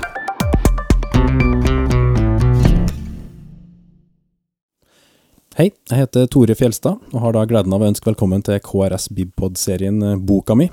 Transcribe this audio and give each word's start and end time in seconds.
Hei, 5.56 5.72
jeg 5.72 5.98
heter 5.98 6.28
Tore 6.30 6.54
Fjelstad, 6.54 7.00
og 7.10 7.24
har 7.24 7.34
da 7.34 7.42
gleden 7.50 7.74
av 7.74 7.82
å 7.82 7.88
ønske 7.88 8.06
velkommen 8.06 8.44
til 8.46 8.60
KRS 8.62 9.08
Bibpod-serien 9.16 9.98
eh, 10.12 10.14
Boka 10.14 10.54
mi, 10.54 10.68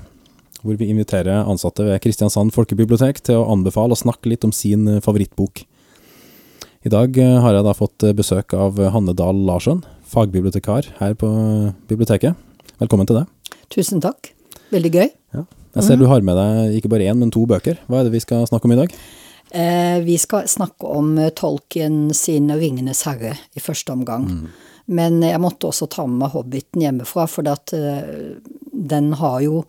hvor 0.62 0.78
vi 0.78 0.86
inviterer 0.92 1.42
ansatte 1.50 1.82
ved 1.88 1.98
Kristiansand 2.04 2.54
folkebibliotek 2.54 3.18
til 3.26 3.40
å 3.40 3.48
anbefale 3.56 3.98
og 3.98 4.02
snakke 4.04 4.30
litt 4.30 4.46
om 4.46 4.54
sin 4.54 4.86
eh, 4.86 5.02
favorittbok. 5.02 5.64
I 6.86 6.94
dag 6.94 7.18
eh, 7.18 7.40
har 7.42 7.58
jeg 7.58 7.66
da 7.66 7.74
fått 7.74 8.06
besøk 8.14 8.54
av 8.54 8.78
Hanne 8.94 9.18
Dahl 9.18 9.42
Larsson, 9.50 9.82
fagbibliotekar 10.14 10.94
her 11.02 11.18
på 11.18 11.34
biblioteket. 11.90 12.38
Velkommen 12.78 13.10
til 13.10 13.24
deg. 13.24 13.58
Tusen 13.74 13.98
takk. 14.04 14.30
Veldig 14.70 14.94
gøy. 14.94 15.10
Ja. 15.34 15.44
Jeg 15.74 15.86
ser 15.88 15.98
du 15.98 16.06
har 16.06 16.22
med 16.22 16.38
deg 16.38 16.78
ikke 16.78 16.90
bare 16.92 17.08
én, 17.10 17.18
men 17.18 17.32
to 17.34 17.42
bøker. 17.50 17.80
Hva 17.90 18.00
er 18.00 18.06
det 18.06 18.14
vi 18.14 18.22
skal 18.22 18.46
snakke 18.46 18.68
om 18.68 18.74
i 18.76 18.78
dag? 18.78 18.92
Eh, 19.54 19.96
vi 20.06 20.18
skal 20.18 20.48
snakke 20.50 20.86
om 20.86 21.16
Tolkien 21.36 22.14
sin 22.14 22.50
'Ringenes 22.50 23.02
herre' 23.06 23.36
i 23.54 23.60
første 23.62 23.92
omgang. 23.92 24.28
Mm. 24.30 24.46
Men 24.86 25.22
jeg 25.22 25.40
måtte 25.40 25.70
også 25.70 25.88
ta 25.90 26.06
med 26.06 26.20
meg 26.20 26.34
Hobbiten 26.34 26.82
hjemmefra, 26.82 27.26
for 27.30 27.48
at, 27.48 27.72
uh, 27.72 28.36
den 28.72 29.12
har 29.12 29.40
jo 29.40 29.64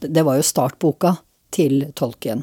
Det 0.00 0.22
var 0.24 0.38
jo 0.38 0.42
startboka 0.42 1.18
til 1.52 1.92
Tolkien. 1.92 2.42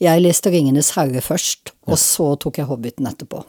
Jeg 0.00 0.22
leste 0.22 0.50
'Ringenes 0.50 0.94
herre' 0.96 1.20
først, 1.20 1.72
ja. 1.74 1.92
og 1.92 1.98
så 1.98 2.38
tok 2.40 2.58
jeg 2.58 2.66
Hobbiten 2.66 3.06
etterpå. 3.06 3.44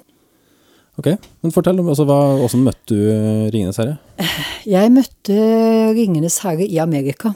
Ok, 0.95 1.09
men 1.43 1.51
Fortell, 1.51 1.81
altså, 1.83 2.05
hva, 2.07 2.19
hvordan 2.39 2.63
møtte 2.69 2.95
du 2.95 3.09
eh, 3.11 3.47
'Ringenes 3.51 3.79
herre'? 3.81 3.97
Jeg 4.75 4.93
møtte 4.95 5.35
'Ringenes 5.95 6.39
herre' 6.45 6.67
i 6.67 6.79
Amerika. 6.79 7.33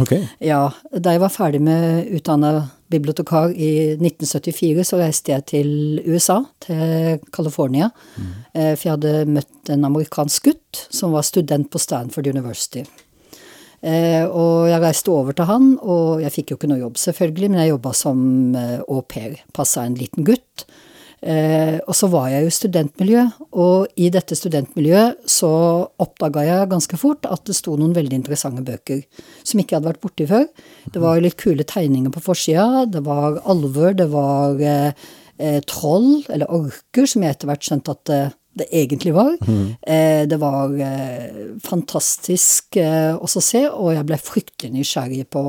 Ok. 0.00 0.14
Ja, 0.40 0.70
Da 0.92 1.14
jeg 1.14 1.20
var 1.20 1.32
ferdig 1.34 1.60
med 1.60 2.06
utdanna 2.14 2.70
bibliotekar 2.90 3.50
i 3.50 3.96
1974, 3.98 4.84
så 4.86 5.00
reiste 5.00 5.32
jeg 5.32 5.46
til 5.50 5.70
USA, 6.06 6.44
til 6.60 7.18
California. 7.32 7.90
Mm. 8.14 8.34
For 8.52 8.84
jeg 8.84 8.92
hadde 8.92 9.14
møtt 9.26 9.72
en 9.72 9.88
amerikansk 9.88 10.44
gutt 10.44 10.84
som 10.94 11.10
var 11.16 11.26
student 11.26 11.72
på 11.72 11.80
Stanford 11.82 12.28
University. 12.30 12.84
Eh, 13.84 14.24
og 14.24 14.70
jeg 14.70 14.80
reiste 14.80 15.12
over 15.12 15.36
til 15.36 15.48
han, 15.48 15.74
og 15.84 16.22
jeg 16.24 16.32
fikk 16.32 16.52
jo 16.52 16.56
ikke 16.56 16.70
noe 16.70 16.80
jobb, 16.80 16.96
selvfølgelig, 17.00 17.50
men 17.52 17.60
jeg 17.60 17.74
jobba 17.74 17.92
som 17.96 18.20
eh, 18.56 18.78
au 18.88 19.02
pair. 19.04 19.36
Passa 19.56 19.84
en 19.84 19.98
liten 19.98 20.24
gutt. 20.24 20.64
Eh, 21.24 21.78
og 21.88 21.96
så 21.96 22.10
var 22.12 22.28
jeg 22.28 22.44
jo 22.44 22.50
i 22.50 22.54
studentmiljø, 22.58 23.24
og 23.56 23.94
i 23.96 24.10
dette 24.12 24.36
studentmiljøet 24.36 25.24
så 25.30 25.50
oppdaga 26.04 26.44
jeg 26.44 26.70
ganske 26.74 26.98
fort 27.00 27.24
at 27.24 27.46
det 27.48 27.56
sto 27.56 27.78
noen 27.80 27.94
veldig 27.96 28.18
interessante 28.18 28.64
bøker 28.66 29.00
som 29.40 29.62
ikke 29.62 29.78
hadde 29.78 29.88
vært 29.88 30.02
borti 30.04 30.28
før. 30.28 30.44
Det 30.92 31.00
var 31.00 31.22
litt 31.24 31.38
kule 31.40 31.64
tegninger 31.64 32.12
på 32.12 32.22
forsida, 32.26 32.84
det 32.92 33.06
var 33.06 33.40
alvor, 33.48 33.96
det 33.96 34.10
var 34.12 34.60
eh, 34.60 35.06
eh, 35.40 35.60
troll, 35.64 36.26
eller 36.28 36.52
orker, 36.52 37.08
som 37.08 37.24
jeg 37.24 37.38
etter 37.38 37.48
hvert 37.48 37.70
skjønte 37.70 37.96
at 37.96 38.04
det, 38.10 38.22
det 38.60 38.68
egentlig 38.84 39.14
var. 39.16 39.34
Mm. 39.48 39.68
Eh, 39.80 40.22
det 40.28 40.40
var 40.44 40.76
eh, 40.76 41.54
fantastisk 41.64 42.76
eh, 42.76 43.14
også 43.16 43.40
å 43.40 43.48
se, 43.48 43.64
og 43.70 43.94
jeg 43.96 44.08
ble 44.12 44.20
fryktelig 44.20 44.76
nysgjerrig 44.76 45.24
på 45.32 45.44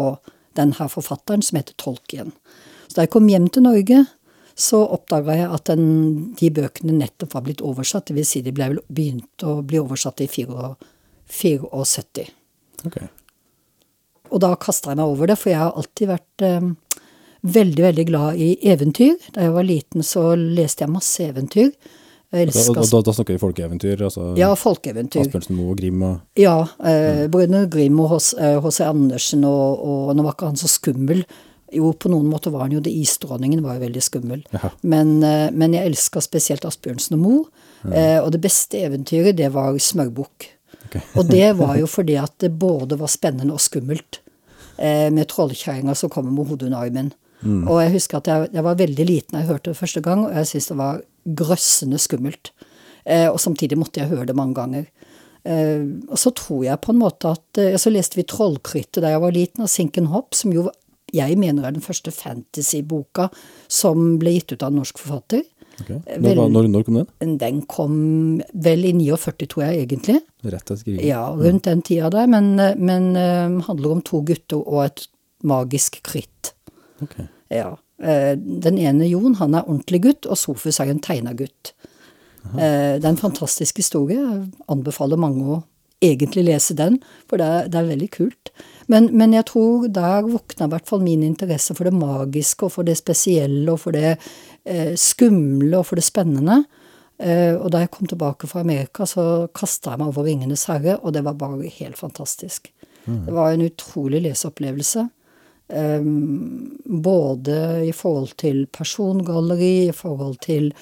den 0.56 0.72
her 0.80 0.88
forfatteren 0.88 1.44
som 1.44 1.60
heter 1.60 1.76
Tolkien. 1.82 2.32
Så 2.88 2.96
da 2.98 3.06
jeg 3.06 3.14
kom 3.14 3.28
hjem 3.30 3.50
til 3.52 3.66
Norge, 3.68 4.06
så 4.56 4.80
oppdaga 4.96 5.36
jeg 5.36 5.50
at 5.52 5.68
den, 5.68 5.84
de 6.40 6.50
bøkene 6.56 6.94
nettopp 6.96 7.34
var 7.36 7.44
blitt 7.44 7.64
oversatt. 7.66 8.08
Det 8.08 8.16
vil 8.16 8.28
si 8.28 8.40
de 8.46 8.54
ble 8.56 8.70
vel 8.72 8.80
begynt 8.88 9.44
å 9.44 9.60
bli 9.68 9.78
oversatt 9.82 10.24
i 10.24 10.30
74. 10.32 12.26
Okay. 12.86 13.08
Og 14.32 14.40
da 14.42 14.56
kasta 14.60 14.94
jeg 14.94 15.00
meg 15.02 15.12
over 15.12 15.26
det, 15.30 15.38
for 15.42 15.52
jeg 15.52 15.60
har 15.60 15.76
alltid 15.76 16.08
vært 16.10 16.46
eh, 16.48 16.70
veldig, 17.58 17.84
veldig 17.90 18.06
glad 18.08 18.42
i 18.42 18.50
eventyr. 18.72 19.16
Da 19.36 19.46
jeg 19.46 19.54
var 19.56 19.68
liten, 19.68 20.04
så 20.08 20.34
leste 20.40 20.86
jeg 20.86 20.94
masse 20.94 21.28
eventyr. 21.28 21.72
Jeg 22.36 22.50
da, 22.50 22.64
da, 22.74 22.84
da, 22.90 23.00
da, 23.06 23.14
snakker 23.16 23.36
vi 23.36 23.40
folkeeventyr? 23.40 24.02
Altså 24.08 24.34
ja, 24.36 24.50
folkeeventyr. 24.60 25.22
Asbjørnsen 25.24 25.56
Moe 25.56 25.72
og 25.72 25.80
Grim 25.80 26.02
og 26.04 26.40
Ja. 26.40 26.58
Eh, 26.80 27.26
mm. 27.26 27.32
Brødrene 27.32 27.68
Grim 27.72 28.00
og 28.04 28.16
H.C. 28.16 28.40
Eh, 28.40 28.88
Andersen, 28.90 29.46
og, 29.48 29.84
og 29.86 30.16
nå 30.16 30.26
var 30.26 30.36
ikke 30.36 30.50
han 30.50 30.60
så 30.60 30.72
skummel. 30.72 31.22
Jo, 31.76 31.92
på 31.94 32.12
noen 32.12 32.28
måter 32.32 32.54
var 32.54 32.66
han 32.66 32.76
jo 32.76 32.82
det. 32.84 32.94
Isdronningen 32.94 33.64
var 33.66 33.78
jo 33.78 33.86
veldig 33.86 34.04
skummel. 34.04 34.44
Men, 34.82 35.18
eh, 35.24 35.50
men, 35.52 35.76
jeg 35.76 35.92
elska 35.92 36.24
spesielt 36.24 36.68
Asbjørnsen 36.68 37.18
og 37.18 37.24
Moe. 37.24 37.66
Ja. 37.84 37.92
Eh, 37.92 38.20
og 38.24 38.32
det 38.36 38.42
beste 38.46 38.82
eventyret, 38.88 39.36
det 39.38 39.52
var 39.54 39.76
Smørbukk. 39.78 40.50
Okay. 40.86 41.04
og 41.20 41.30
det 41.30 41.52
var 41.60 41.76
jo 41.80 41.90
fordi 41.90 42.18
at 42.22 42.38
det 42.44 42.54
både 42.60 42.98
var 43.00 43.12
spennende 43.12 43.56
og 43.56 43.64
skummelt. 43.64 44.22
Eh, 44.78 45.12
med 45.14 45.30
trollkjerringa 45.32 45.96
som 45.96 46.12
kommer 46.12 46.34
med 46.36 46.50
hodet 46.50 46.70
under 46.70 46.88
armen. 46.88 47.14
Mm. 47.46 47.66
Og 47.70 47.82
jeg 47.84 47.94
husker 47.96 48.20
at 48.20 48.30
jeg, 48.32 48.48
jeg, 48.56 48.64
var 48.66 48.80
veldig 48.80 49.06
liten 49.06 49.36
da 49.36 49.44
jeg 49.44 49.52
hørte 49.52 49.72
det 49.72 49.80
første 49.80 50.02
gang, 50.04 50.26
og 50.26 50.34
jeg 50.34 50.50
syntes 50.50 50.72
det 50.72 50.80
var 50.80 51.04
grøssende 51.44 52.00
skummelt. 52.02 52.52
Eh, 53.06 53.28
og 53.30 53.40
samtidig 53.42 53.78
måtte 53.80 54.02
jeg 54.02 54.10
høre 54.10 54.28
det 54.30 54.38
mange 54.38 54.58
ganger. 54.58 54.88
Eh, 55.46 55.86
og 56.10 56.18
så 56.20 56.34
tror 56.34 56.64
jeg 56.66 56.82
på 56.82 56.94
en 56.94 56.98
måte 57.04 57.30
at 57.36 57.60
eh, 57.62 57.76
Så 57.78 57.92
leste 57.94 58.18
vi 58.18 58.24
Trollkryttet 58.26 59.04
da 59.04 59.12
jeg 59.14 59.22
var 59.22 59.36
liten, 59.36 59.62
av 59.62 59.70
Sinken 59.70 60.10
Hopp, 60.10 60.34
som 60.34 60.54
jo 60.56 60.66
jeg 61.16 61.38
mener 61.40 61.66
er 61.66 61.76
den 61.76 61.86
første 61.86 62.14
fantasyboka 62.14 63.30
som 63.72 64.16
ble 64.22 64.36
gitt 64.38 64.54
ut 64.54 64.64
av 64.64 64.74
en 64.74 64.82
norsk 64.82 65.02
forfatter. 65.02 65.44
Okay. 65.82 66.00
Når, 66.22 66.40
når, 66.50 66.68
når, 66.72 66.84
kom 66.88 67.00
den? 67.02 67.34
Den 67.42 67.62
kom 67.68 67.96
vel 68.68 68.86
i 68.88 68.94
49, 68.96 69.48
tror 69.52 69.66
jeg 69.66 69.84
egentlig. 69.84 70.20
Rett 70.46 70.62
etter 70.62 70.84
krigen? 70.84 71.02
Ja, 71.04 71.26
rundt 71.36 71.68
den 71.68 71.84
tida 71.86 72.12
der. 72.14 72.30
Men, 72.32 72.54
men 72.56 73.10
uh, 73.18 73.64
handler 73.68 73.98
om 73.98 74.04
to 74.06 74.22
gutter 74.28 74.62
og 74.62 74.86
et 74.86 75.08
magisk 75.46 76.00
kritt. 76.06 76.54
Okay. 77.04 77.28
Ja. 77.54 77.74
Uh, 78.00 78.34
den 78.40 78.80
ene 78.80 79.10
Jon, 79.10 79.36
han 79.42 79.58
er 79.58 79.68
ordentlig 79.68 80.06
gutt, 80.08 80.30
og 80.30 80.40
Sofus 80.40 80.80
er 80.80 80.94
en 80.94 81.04
tegna 81.04 81.36
gutt. 81.38 81.74
Uh, 82.54 82.96
det 82.96 83.04
er 83.04 83.12
en 83.12 83.20
fantastisk 83.20 83.84
historie. 83.84 84.22
Jeg 84.22 84.68
anbefaler 84.72 85.20
mange 85.20 85.58
å 85.58 85.64
egentlig 86.06 86.46
lese 86.48 86.76
den, 86.78 87.00
for 87.30 87.42
det 87.42 87.46
er, 87.46 87.68
det 87.72 87.80
er 87.82 87.92
veldig 87.92 88.10
kult. 88.14 88.52
Men, 88.92 89.10
men, 89.18 89.34
jeg 89.34 89.48
tror 89.50 89.88
der 89.90 90.28
våkna 90.30 90.68
i 90.68 90.74
hvert 90.76 90.90
fall 90.90 91.02
min 91.02 91.24
interesse 91.26 91.74
for 91.78 91.90
det 91.90 91.96
magiske 91.98 92.68
og 92.68 92.76
for 92.76 92.88
det 92.88 92.98
spesielle 93.00 93.66
og 93.74 93.82
for 93.82 93.98
det 93.98 94.12
eh, 94.14 94.94
skumle 95.00 95.80
og 95.80 95.88
for 95.90 96.00
det 96.00 96.06
spennende. 96.06 96.62
Eh, 97.18 97.56
og 97.56 97.72
da 97.72 97.82
jeg 97.84 97.94
kom 97.96 98.10
tilbake 98.12 98.50
fra 98.52 98.62
Amerika, 98.66 99.08
så 99.10 99.48
kasta 99.56 99.94
jeg 99.94 100.04
meg 100.04 100.12
over 100.12 100.28
'Ringenes 100.28 100.68
herre', 100.70 101.00
og 101.02 101.14
det 101.14 101.24
var 101.24 101.34
bare 101.40 101.70
helt 101.80 101.98
fantastisk. 101.98 102.72
Mm. 103.06 103.26
Det 103.26 103.34
var 103.34 103.52
en 103.52 103.66
utrolig 103.66 104.22
leseopplevelse. 104.22 105.10
Um, 105.68 106.78
både 106.86 107.88
i 107.88 107.92
forhold 107.92 108.36
til 108.38 108.68
persongalleri, 108.68 109.88
i 109.90 109.92
forhold 109.92 110.36
til 110.46 110.74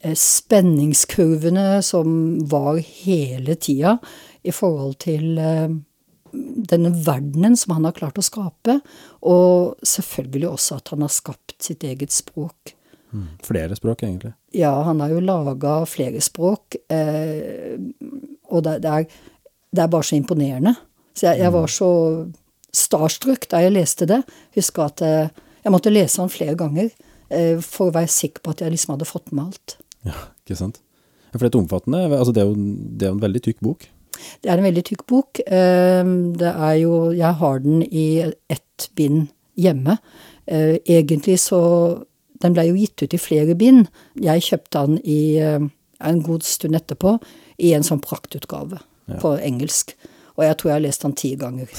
eh, 0.00 0.14
spenningskurvene 0.14 1.82
som 1.82 2.38
var 2.46 2.78
hele 2.78 3.54
tida, 3.54 3.96
i 4.42 4.52
forhold 4.54 4.98
til 5.04 5.38
eh, 5.40 5.72
denne 6.32 6.92
verdenen 7.04 7.56
som 7.58 7.76
han 7.76 7.88
har 7.88 7.96
klart 7.96 8.20
å 8.20 8.24
skape, 8.24 8.78
og 9.28 9.82
selvfølgelig 9.86 10.48
også 10.50 10.78
at 10.80 10.94
han 10.94 11.04
har 11.04 11.12
skapt 11.12 11.58
sitt 11.62 11.84
eget 11.86 12.14
språk. 12.14 12.74
Mm. 13.12 13.26
Flere 13.44 13.76
språk, 13.76 14.02
egentlig? 14.06 14.32
Ja, 14.56 14.72
han 14.86 15.00
har 15.04 15.12
jo 15.12 15.20
laga 15.20 15.82
flere 15.88 16.22
språk, 16.24 16.78
eh, 16.88 17.76
og 18.48 18.64
det, 18.64 18.78
det, 18.84 18.92
er, 18.92 19.06
det, 19.70 19.82
er, 19.82 19.92
bare 19.92 20.08
så 20.08 20.16
imponerende. 20.16 20.74
Så 21.12 21.28
jeg, 21.28 21.42
jeg 21.44 21.52
var 21.52 21.72
så 21.72 21.90
starstruck 22.72 23.44
da 23.52 23.60
jeg 23.60 23.74
leste 23.76 24.08
det. 24.08 24.22
Huska 24.56 24.88
at 24.88 25.04
eh, 25.04 25.42
jeg 25.62 25.74
måtte 25.74 25.92
lese 25.92 26.22
han 26.22 26.32
flere 26.32 26.56
ganger 26.58 26.88
eh, 26.88 27.60
for 27.60 27.90
å 27.90 27.96
være 27.98 28.10
sikker 28.12 28.44
på 28.44 28.54
at 28.54 28.64
jeg 28.64 28.72
liksom 28.72 28.96
hadde 28.96 29.08
fått 29.08 29.32
med 29.34 29.50
alt. 29.50 29.76
Ja, 30.08 30.16
ikke 30.42 30.58
sant. 30.58 30.80
For 31.32 31.44
det 31.44 31.48
er 31.48 31.52
et 31.52 31.60
omfattende, 31.60 32.06
altså 32.16 32.32
det 32.36 32.42
er 32.42 32.48
jo, 32.48 32.56
det 32.96 33.06
er 33.08 33.12
en 33.14 33.22
veldig 33.22 33.44
tykk 33.44 33.60
bok. 33.64 33.86
Det 34.42 34.50
er 34.50 34.58
en 34.58 34.66
veldig 34.66 34.84
tykk 34.88 35.04
bok. 35.08 35.40
Ehm, 35.46 36.32
det 36.38 36.52
er 36.52 36.74
jo 36.82 37.12
Jeg 37.12 37.38
har 37.40 37.58
den 37.58 37.82
i 37.82 38.24
ett 38.50 38.88
bind 38.96 39.28
hjemme. 39.56 39.98
Eh, 40.46 40.78
egentlig 40.86 41.38
så 41.38 42.04
Den 42.42 42.54
blei 42.56 42.66
jo 42.66 42.74
gitt 42.74 43.02
ut 43.04 43.14
i 43.14 43.18
flere 43.22 43.54
bind. 43.54 43.86
Jeg 44.18 44.42
kjøpte 44.42 44.80
den 44.86 44.96
i 45.06 45.38
eh, 45.38 45.60
en 46.02 46.22
god 46.22 46.42
stund 46.42 46.74
etterpå 46.74 47.20
i 47.62 47.70
en 47.76 47.84
sånn 47.86 48.00
praktutgave 48.02 48.80
ja. 48.80 49.18
på 49.22 49.36
engelsk. 49.38 49.94
Og 50.36 50.44
jeg 50.46 50.58
tror 50.58 50.70
jeg 50.70 50.78
har 50.78 50.84
lest 50.86 51.04
den 51.04 51.14
ti 51.18 51.32
ganger. 51.40 51.70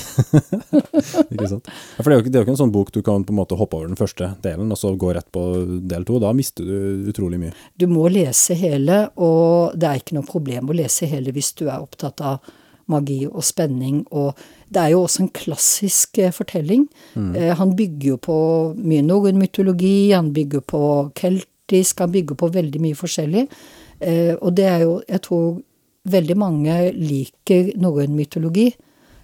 ikke 1.33 1.49
sant. 1.49 1.69
Ja, 1.69 1.99
for 1.99 2.09
det 2.09 2.13
er, 2.13 2.17
jo 2.17 2.23
ikke, 2.23 2.33
det 2.33 2.37
er 2.37 2.41
jo 2.41 2.47
ikke 2.47 2.55
en 2.55 2.61
sånn 2.63 2.75
bok 2.75 2.91
du 2.93 3.01
kan 3.05 3.25
på 3.25 3.33
en 3.33 3.39
måte 3.39 3.57
hoppe 3.59 3.79
over 3.79 3.89
den 3.89 3.99
første 3.99 4.33
delen, 4.45 4.71
og 4.73 4.79
så 4.79 4.93
gå 4.99 5.13
rett 5.15 5.29
på 5.33 5.45
del 5.89 6.05
to. 6.07 6.19
Da 6.21 6.33
mister 6.37 6.67
du 6.67 7.09
utrolig 7.13 7.41
mye. 7.41 7.53
Du 7.79 7.87
må 7.91 8.05
lese 8.13 8.57
hele, 8.59 9.07
og 9.17 9.77
det 9.79 9.89
er 9.89 10.03
ikke 10.03 10.19
noe 10.19 10.29
problem 10.29 10.69
å 10.69 10.77
lese 10.77 11.09
hele 11.09 11.33
hvis 11.33 11.53
du 11.57 11.65
er 11.67 11.81
opptatt 11.81 12.21
av 12.21 12.53
magi 12.91 13.23
og 13.29 13.43
spenning. 13.45 14.03
Og 14.11 14.37
det 14.73 14.81
er 14.81 14.93
jo 14.93 15.03
også 15.05 15.25
en 15.25 15.33
klassisk 15.35 16.19
eh, 16.21 16.33
fortelling. 16.35 16.87
Mm. 17.15 17.33
Eh, 17.35 17.51
han 17.59 17.75
bygger 17.77 18.13
jo 18.13 18.19
på 18.21 18.37
mye 18.77 19.05
norrøn 19.05 19.39
mytologi, 19.41 20.11
han 20.13 20.33
bygger 20.35 20.65
på 20.69 20.83
keltisk, 21.19 22.03
han 22.03 22.13
bygger 22.13 22.39
på 22.39 22.51
veldig 22.53 22.83
mye 22.83 22.99
forskjellig. 22.99 23.47
Eh, 24.03 24.33
og 24.35 24.55
det 24.57 24.67
er 24.69 24.83
jo, 24.85 24.97
jeg 25.07 25.23
tror 25.27 25.47
veldig 26.09 26.35
mange 26.37 26.73
liker 26.95 27.71
norrøn 27.79 28.15
mytologi. 28.17 28.73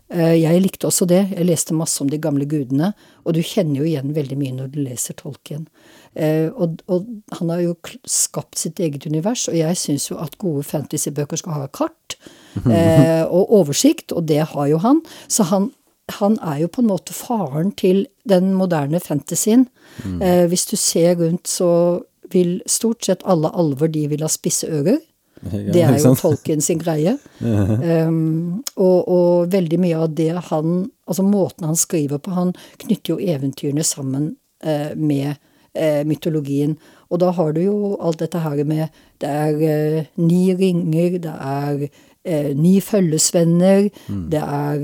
Eh, 0.09 0.35
Jeg 0.41 0.61
likte 0.63 0.87
også 0.87 1.05
det. 1.07 1.29
Jeg 1.35 1.45
leste 1.45 1.73
masse 1.77 2.01
om 2.01 2.09
de 2.09 2.17
gamle 2.17 2.45
gudene, 2.49 2.93
og 3.25 3.33
du 3.35 3.41
kjenner 3.43 3.81
jo 3.81 3.83
igjen 3.89 4.13
veldig 4.15 4.37
mye 4.39 4.55
når 4.57 4.71
du 4.73 4.79
leser 4.81 5.13
Tolkien. 5.13 5.67
Eh, 6.15 6.49
Og, 6.49 6.81
og 6.87 7.05
han 7.37 7.49
har 7.49 7.61
jo 7.61 7.75
skapt 8.07 8.57
sitt 8.57 8.79
eget 8.79 9.05
univers, 9.05 9.47
og 9.49 9.55
jeg 9.55 9.75
syns 9.77 10.09
jo 10.09 10.17
at 10.17 10.37
gode 10.37 10.63
fantasybøker 10.63 11.37
skal 11.37 11.53
ha 11.53 11.67
kart 11.67 12.15
eh, 12.71 13.25
og 13.27 13.51
oversikt, 13.59 14.11
og 14.11 14.25
det 14.25 14.41
har 14.53 14.67
jo 14.67 14.77
han. 14.81 15.01
Så 15.27 15.43
han, 15.51 15.71
han 16.19 16.39
er 16.41 16.63
jo 16.63 16.67
på 16.73 16.81
en 16.81 16.89
måte 16.89 17.13
faren 17.13 17.71
til 17.77 18.07
den 18.25 18.53
moderne 18.57 18.99
fantasyen. 18.99 19.67
Eh, 20.21 20.47
hvis 20.49 20.65
du 20.65 20.75
ser 20.75 21.15
rundt, 21.19 21.45
så 21.47 22.01
vil 22.31 22.61
stort 22.69 23.05
sett 23.05 23.21
alle 23.25 23.49
alver 23.57 23.87
de 23.89 24.07
vil 24.07 24.21
ha 24.21 24.29
spisse 24.29 24.67
ører. 24.69 24.99
Det 25.41 25.81
er 25.81 25.97
jo 26.01 26.15
Tolkien 26.19 26.61
sin 26.61 26.79
greie. 26.81 27.15
Um, 27.39 28.59
og, 28.75 28.97
og 29.07 29.51
veldig 29.53 29.79
mye 29.79 29.99
av 30.05 30.15
det 30.15 30.33
han 30.49 30.89
Altså 31.09 31.23
måten 31.25 31.65
han 31.65 31.77
skriver 31.79 32.19
på, 32.21 32.35
han 32.35 32.51
knytter 32.83 33.15
jo 33.15 33.31
eventyrene 33.33 33.81
sammen 33.87 34.27
uh, 34.61 34.91
med 34.93 35.31
uh, 35.73 36.03
mytologien. 36.05 36.75
Og 37.09 37.23
da 37.23 37.31
har 37.33 37.55
du 37.55 37.63
jo 37.63 37.95
alt 37.97 38.21
dette 38.21 38.43
her 38.43 38.61
med 38.69 38.99
Det 39.17 39.31
er 39.31 39.57
uh, 39.57 40.11
ni 40.21 40.43
ringer, 40.53 41.17
det 41.23 41.33
er 41.33 41.89
ni 42.53 42.81
følgesvenner, 42.83 43.87
det 44.29 44.41
er 44.43 44.81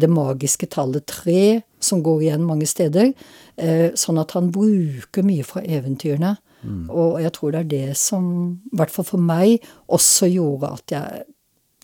det 0.00 0.08
magiske 0.08 0.68
tallet 0.70 1.04
tre, 1.10 1.60
som 1.82 1.98
går 2.00 2.22
igjen 2.22 2.44
mange 2.46 2.64
steder. 2.70 3.10
Sånn 3.98 4.20
at 4.22 4.32
han 4.38 4.52
bruker 4.54 5.26
mye 5.26 5.44
fra 5.44 5.64
eventyrene. 5.66 6.36
Og 6.90 7.20
jeg 7.22 7.32
tror 7.36 7.52
det 7.52 7.60
er 7.60 7.70
det 7.70 7.96
som, 7.96 8.24
i 8.72 8.76
hvert 8.76 8.90
fall 8.90 9.04
for 9.04 9.22
meg, 9.22 9.64
også 9.88 10.30
gjorde 10.32 10.72
at 10.78 10.96
jeg 10.96 11.24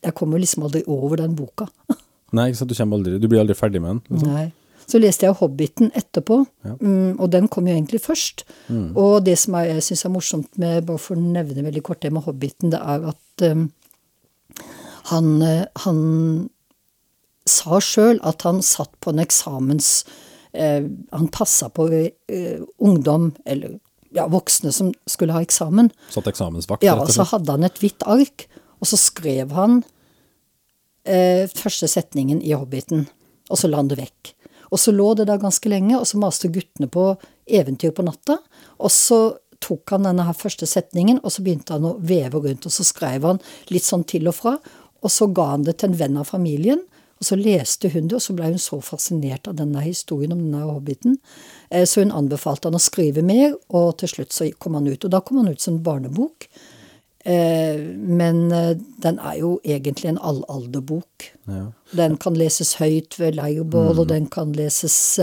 Jeg 0.03 0.13
kommer 0.19 0.37
liksom 0.37 0.65
aldri 0.65 0.81
over 0.91 1.15
den 1.15 1.35
boka. 1.35 1.63
Nei, 2.35 2.49
ikke 2.49 2.57
sant, 2.59 2.69
du, 2.73 2.75
kommer 2.75 2.97
aldri, 2.97 3.19
du 3.23 3.27
blir 3.31 3.39
aldri 3.39 3.55
ferdig 3.55 3.79
med 3.79 3.89
den. 3.93 4.01
Liksom. 4.09 4.33
Nei. 4.33 4.51
Så 4.83 4.99
leste 4.99 5.23
jeg 5.23 5.37
Hobbiten 5.39 5.93
etterpå, 5.95 6.45
Ja. 6.65 6.73
mm, 6.75 7.19
og 7.19 7.31
den 7.31 7.47
kom 7.47 7.67
jo 7.67 7.73
egentlig 7.73 8.01
først. 8.03 8.43
Og 8.99 9.23
det 9.23 9.37
som 9.39 9.55
jeg 9.55 9.83
syns 9.85 10.03
er 10.03 10.11
morsomt 10.11 10.57
med, 10.59 10.85
bare 10.85 10.99
for 10.99 11.15
å 11.15 11.23
nevne 11.23 11.63
veldig 11.63 11.83
kort 11.83 12.01
det 12.01 12.11
med 12.11 12.25
Hobbiten, 12.25 12.73
det 12.73 12.81
er 12.83 13.07
at 13.13 13.45
um, 13.47 13.71
han, 15.13 15.41
eh, 15.41 15.65
han 15.85 16.49
sa 17.47 17.79
sjøl 17.79 18.19
at 18.23 18.43
han 18.47 18.61
satt 18.61 18.91
på 18.99 19.11
en 19.11 19.19
eksamens 19.19 20.03
uh, 20.55 20.83
Han 21.11 21.27
passa 21.31 21.69
på 21.69 21.87
uh, 21.91 22.59
ungdom, 22.79 23.33
eller 23.45 23.79
ja, 24.13 24.27
voksne 24.29 24.71
som 24.75 24.91
skulle 25.09 25.35
ha 25.35 25.41
eksamen. 25.43 25.91
Satt 26.13 26.29
eksamensvakt, 26.31 26.85
Ja, 26.85 26.95
og 26.99 27.11
så 27.13 27.25
hadde 27.27 27.57
han 27.57 27.67
et 27.67 27.81
hvitt 27.81 28.05
ark, 28.09 28.47
og 28.81 28.89
så 28.89 28.99
skrev 28.99 29.53
han 29.57 29.81
eh, 31.07 31.49
første 31.51 31.89
setningen 31.89 32.41
i 32.43 32.53
Hobbiten, 32.55 33.07
og 33.49 33.59
så 33.59 33.69
la 33.71 33.81
han 33.81 33.91
det 33.91 33.99
vekk. 34.01 34.33
Og 34.73 34.81
så 34.81 34.93
lå 34.93 35.11
det 35.17 35.27
der 35.29 35.41
ganske 35.41 35.69
lenge, 35.69 35.97
og 35.99 36.07
så 36.09 36.19
maste 36.21 36.49
guttene 36.53 36.89
på 36.89 37.13
eventyr 37.45 37.93
på 37.93 38.05
natta, 38.05 38.39
og 38.79 38.93
så 38.93 39.21
tok 39.63 39.93
han 39.95 40.07
denne 40.07 40.25
her 40.27 40.35
første 40.35 40.67
setningen, 40.67 41.21
og 41.23 41.31
så 41.31 41.43
begynte 41.45 41.75
han 41.77 41.85
å 41.87 41.97
veve 42.03 42.41
rundt, 42.43 42.65
og 42.67 42.73
så 42.73 42.85
skrev 42.87 43.27
han 43.27 43.41
litt 43.71 43.85
sånn 43.85 44.05
til 44.09 44.27
og 44.31 44.35
fra, 44.35 44.57
og 45.03 45.11
så 45.11 45.27
ga 45.35 45.53
han 45.53 45.65
det 45.67 45.77
til 45.79 45.91
en 45.91 45.99
venn 45.99 46.19
av 46.19 46.29
familien, 46.31 46.83
og 47.23 47.27
så 47.29 47.37
leste 47.39 47.87
hun 47.93 48.09
det, 48.11 48.17
og 48.17 48.21
så 48.25 48.33
ble 48.35 48.49
hun 48.51 48.59
så 48.59 48.81
fascinert 48.83 49.47
av 49.47 49.55
denne 49.55 49.79
historien 49.85 50.33
om 50.35 50.41
denne 50.43 50.65
hobbiten. 50.67 51.15
Eh, 51.69 51.85
Så 51.87 52.03
hun 52.03 52.11
anbefalte 52.11 52.67
han 52.67 52.75
å 52.75 52.83
skrive 52.83 53.23
mer, 53.23 53.55
og 53.71 53.97
til 54.01 54.11
slutt 54.11 54.35
så 54.35 54.49
kom 54.59 54.75
han 54.75 54.89
ut. 54.91 55.05
Og 55.05 55.11
da 55.13 55.21
kom 55.21 55.39
han 55.39 55.47
ut 55.47 55.61
som 55.61 55.77
en 55.77 55.83
barnebok. 55.85 56.49
Eh, 57.23 57.79
Men 57.95 58.51
eh, 58.51 58.75
den 58.99 59.19
er 59.19 59.39
jo 59.39 59.59
egentlig 59.63 60.11
en 60.11 60.19
allalderbok. 60.19 61.29
Ja. 61.47 61.71
Den 61.95 62.17
kan 62.17 62.35
leses 62.35 62.75
høyt 62.81 63.15
ved 63.19 63.39
leirbål, 63.39 64.03
og 64.03 64.09
den 64.11 64.27
kan 64.27 64.51
leses 64.51 65.19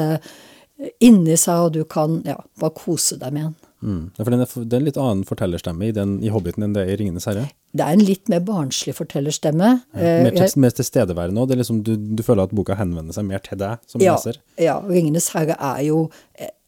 inni 1.00 1.37
seg, 1.37 1.67
og 1.67 1.73
du 1.76 1.85
kan 1.85 2.23
ja, 2.25 2.38
bare 2.58 2.73
kose 2.73 3.20
deg 3.20 3.32
med 3.37 3.50
den. 3.50 3.56
Mm. 3.80 4.10
Ja, 4.16 4.24
for 4.24 4.30
den 4.34 4.42
er, 4.44 4.50
det 4.52 4.76
er 4.76 4.82
en 4.82 4.86
litt 4.86 4.98
annen 5.00 5.22
fortellerstemme 5.28 5.88
i, 5.88 5.92
den, 5.96 6.18
i 6.24 6.32
Hobbiten 6.32 6.66
enn 6.66 6.74
det 6.76 6.84
er 6.84 6.92
i 6.92 6.98
Ringenes 7.00 7.26
herre. 7.30 7.46
Det 7.76 7.84
er 7.86 7.96
en 7.96 8.04
litt 8.04 8.28
mer 8.32 8.42
barnslig 8.44 8.92
fortellerstemme. 8.98 9.70
Ja, 9.94 10.14
Mer, 10.26 10.36
til, 10.36 10.56
mer 10.60 10.74
tilstedeværende 10.76 11.44
òg. 11.44 11.54
Liksom, 11.60 11.80
du, 11.86 11.94
du 11.96 12.22
føler 12.26 12.44
at 12.44 12.54
boka 12.56 12.76
henvender 12.78 13.16
seg 13.16 13.28
mer 13.28 13.42
til 13.46 13.60
deg 13.60 13.80
som 13.90 14.04
ja, 14.04 14.16
leser. 14.16 14.40
ja, 14.60 14.78
'Ringenes 14.84 15.30
herre' 15.36 15.56
er 15.56 15.84
jo 15.86 16.02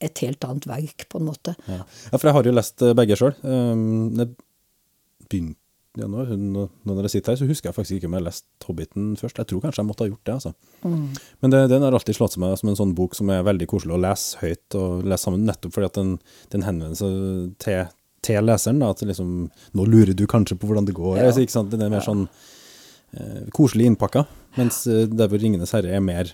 et 0.03 0.25
helt 0.25 0.45
annet 0.47 0.69
verk, 0.71 1.07
på 1.09 1.21
en 1.21 1.29
måte. 1.29 1.57
Ja. 1.69 1.83
ja, 1.83 2.17
for 2.17 2.29
jeg 2.29 2.37
har 2.39 2.49
jo 2.49 2.55
lest 2.57 2.83
eh, 2.83 2.95
begge 2.99 3.19
sjøl. 3.19 3.35
Um, 3.43 4.15
jeg 4.19 4.33
begynte 5.29 5.62
ja, 5.99 6.07
nå, 6.09 6.23
nå 6.25 6.63
når 6.89 6.99
dere 6.99 7.11
sitter 7.13 7.35
her, 7.35 7.39
så 7.43 7.47
husker 7.49 7.69
jeg 7.69 7.77
faktisk 7.77 7.99
ikke 7.99 8.09
om 8.09 8.15
jeg 8.17 8.23
har 8.23 8.29
lest 8.31 8.47
'Hobbiten' 8.65 9.17
først. 9.21 9.41
Jeg 9.43 9.49
tror 9.51 9.61
kanskje 9.61 9.83
jeg 9.83 9.89
måtte 9.91 10.05
ha 10.07 10.09
gjort 10.09 10.25
det, 10.25 10.37
altså. 10.39 10.53
Men 11.43 11.53
det, 11.53 11.61
den 11.69 11.83
har 11.85 11.93
alltid 11.93 12.17
slått 12.17 12.39
meg 12.41 12.55
som 12.57 12.71
en 12.73 12.79
sånn 12.79 12.95
bok 12.97 13.17
som 13.19 13.29
er 13.29 13.45
veldig 13.45 13.69
koselig 13.69 13.97
å 13.97 14.01
lese 14.01 14.41
høyt 14.41 14.79
og 14.79 15.05
lese 15.05 15.29
sammen, 15.29 15.45
nettopp 15.45 15.75
fordi 15.77 15.91
at 15.91 15.99
den, 16.01 16.15
den 16.55 16.65
henvender 16.65 16.97
seg 16.97 17.53
til, 17.61 17.93
til 18.25 18.49
leseren. 18.49 18.81
Da, 18.81 18.91
at 18.97 19.05
liksom, 19.05 19.35
nå 19.77 19.85
lurer 19.85 20.17
du 20.17 20.25
kanskje 20.27 20.57
på 20.57 20.71
hvordan 20.71 20.89
det 20.89 20.97
går. 20.97 21.19
Ja. 21.19 21.29
Altså, 21.29 21.45
ikke 21.45 21.59
sant? 21.59 21.73
Den 21.75 21.85
er 21.85 21.93
mer 21.93 22.07
sånn 22.07 22.25
eh, 23.13 23.43
koselig 23.53 23.91
innpakka, 23.93 24.25
mens 24.57 24.87
eh, 24.89 25.05
der 25.13 25.29
hvor 25.29 25.43
'Ringenes 25.45 25.77
herre' 25.77 25.93
er 25.93 26.01
mer 26.01 26.33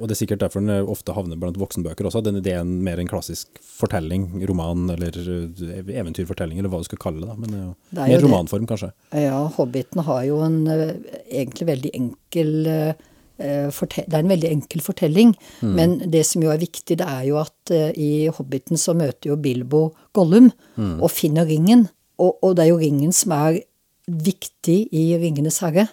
og 0.00 0.08
det 0.08 0.16
er 0.16 0.20
sikkert 0.22 0.40
derfor 0.42 0.64
den 0.64 0.88
ofte 0.88 1.12
havner 1.14 1.36
blant 1.40 1.58
voksenbøker 1.60 2.08
også. 2.08 2.22
Den 2.24 2.40
ideen 2.40 2.78
mer 2.86 2.98
en 2.98 3.08
klassisk 3.10 3.60
fortelling, 3.62 4.28
roman 4.48 4.88
eller 4.94 5.12
eh, 5.20 5.84
eventyrfortelling, 6.00 6.58
eller 6.58 6.72
hva 6.72 6.80
du 6.82 6.88
skal 6.88 6.98
kalle 7.04 7.20
det. 7.22 7.28
da, 7.28 7.36
Men 7.36 7.50
det 7.52 7.60
er 7.60 7.66
jo 7.68 7.74
Det 7.90 7.98
er 8.00 8.06
mer 8.08 8.14
jo 8.14 8.18
det. 8.20 8.24
romanform, 8.28 8.66
kanskje. 8.70 8.90
Ja, 9.20 9.38
Hobbiten 9.58 10.02
har 10.08 10.24
jo 10.26 10.40
en 10.46 10.58
eh, 10.66 10.96
egentlig 11.44 11.68
veldig 11.70 11.92
enkel 12.00 12.52
eh, 12.66 12.92
eh, 13.40 13.70
Det 13.92 14.08
er 14.12 14.18
en 14.24 14.32
veldig 14.34 14.50
enkel 14.50 14.80
fortelling, 14.84 15.34
men 15.62 15.98
det 16.10 16.24
som 16.28 16.42
jo 16.44 16.50
er 16.52 16.58
viktig, 16.60 16.98
det 17.00 17.06
er 17.06 17.24
jo 17.30 17.38
at 17.40 17.70
eh, 17.76 17.92
i 17.96 18.10
Hobbiten 18.28 18.76
så 18.80 18.92
møter 18.96 19.30
jo 19.32 19.36
Bilbo 19.40 19.90
Gollum 20.16 20.50
og 21.00 21.10
finner 21.10 21.46
ringen. 21.48 21.86
Og, 22.20 22.36
og 22.44 22.56
det 22.56 22.66
er 22.66 22.72
jo 22.74 22.80
ringen 22.82 23.12
som 23.16 23.32
er 23.32 23.62
viktig 24.10 24.88
i 24.92 25.04
Ringenes 25.22 25.60
herre. 25.62 25.86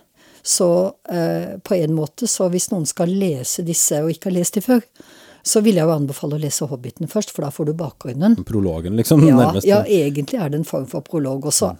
Så 0.47 0.67
eh, 1.11 1.57
på 1.59 1.75
en 1.75 1.95
måte, 1.95 2.27
så 2.31 2.47
hvis 2.51 2.69
noen 2.71 2.85
skal 2.87 3.11
lese 3.11 3.65
disse 3.67 3.99
og 4.03 4.13
ikke 4.13 4.29
har 4.29 4.37
lest 4.37 4.55
de 4.55 4.63
før, 4.63 4.85
så 5.47 5.61
vil 5.63 5.79
jeg 5.79 5.87
jo 5.87 5.95
anbefale 5.95 6.37
å 6.37 6.41
lese 6.41 6.67
Hobbiten 6.67 7.09
først, 7.11 7.33
for 7.35 7.45
da 7.45 7.51
får 7.51 7.69
du 7.69 7.73
bakgrunnen. 7.79 8.37
Prologen, 8.47 8.95
liksom. 8.99 9.23
Ja, 9.27 9.35
nærmest. 9.39 9.67
ja, 9.67 9.81
egentlig 9.83 10.39
er 10.39 10.51
det 10.51 10.61
en 10.61 10.67
form 10.67 10.87
for 10.91 11.03
prolog 11.07 11.47
også. 11.51 11.73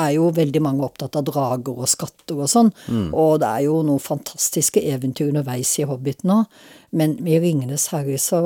Er 0.00 0.14
jo 0.16 0.30
veldig 0.34 0.62
mange 0.64 0.82
opptatt 0.86 1.16
av 1.20 1.26
drager 1.28 1.84
og 1.84 1.88
skatter 1.90 2.40
og 2.40 2.48
sånn. 2.50 2.72
Og 3.14 3.36
det 3.42 3.50
er 3.50 3.66
jo 3.68 3.76
noen 3.86 4.02
fantastiske 4.02 4.80
eventyr 4.90 5.28
underveis 5.28 5.70
i 5.78 5.86
Hobbiten 5.86 6.32
òg. 6.34 6.56
Men 6.96 7.14
med 7.22 7.44
Ringenes 7.44 7.86
herre 7.92 8.16
så 8.18 8.40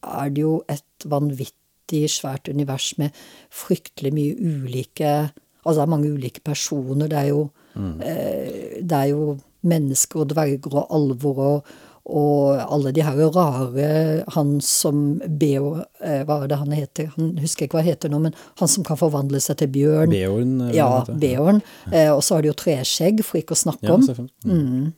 er 0.00 0.32
det 0.34 0.42
jo 0.42 0.56
et 0.72 1.06
vanvittig 1.06 2.02
svært 2.10 2.48
univers 2.50 2.94
med 2.98 3.14
fryktelig 3.52 4.12
mye 4.16 4.34
ulike 4.40 5.14
Altså 5.60 5.82
det 5.82 5.82
er 5.84 5.90
mange 5.92 6.10
ulike 6.16 6.40
personer. 6.40 7.08
Det 7.12 7.18
er 7.18 7.26
jo, 7.34 7.50
eh, 7.76 8.80
det 8.82 8.96
er 8.96 9.10
jo 9.12 9.36
mennesker 9.62 10.22
og 10.24 10.28
dverger 10.34 10.74
og 10.82 10.86
alvor 10.96 11.38
og 11.52 11.70
og 12.10 12.56
alle 12.72 12.90
de 12.96 13.02
her 13.04 13.18
rare 13.36 14.24
Han 14.34 14.54
som 14.64 15.20
Beo 15.38 15.76
eh, 16.02 16.22
Hva 16.26 16.38
er 16.42 16.48
det 16.48 16.56
han 16.58 16.72
heter? 16.72 17.10
Han 17.16 17.36
husker 17.38 17.66
ikke 17.66 17.76
hva 17.76 17.82
han 17.84 17.90
heter 17.92 18.10
nå, 18.10 18.18
men 18.24 18.34
han 18.58 18.68
som 18.72 18.82
kan 18.88 18.96
forvandle 18.98 19.38
seg 19.44 19.58
til 19.60 19.68
bjørn. 19.68 20.10
Beorn, 20.10 20.54
Ja? 20.74 21.04
Beorn. 21.06 21.60
Ja. 21.92 22.14
og 22.16 22.24
så 22.24 22.34
har 22.38 22.42
de 22.42 22.48
jo 22.50 22.56
treskjegg, 22.56 23.20
for 23.22 23.38
ikke 23.38 23.54
å 23.54 23.60
snakke 23.62 23.86
Ja, 23.86 23.94
om. 23.94 24.02
selvfølgelig. 24.02 24.32
Mm. 24.48 24.88